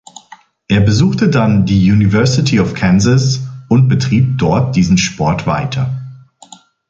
[0.67, 5.95] Er besuchte dann die University of Kansas und betrieb dort diesen Sport weiter.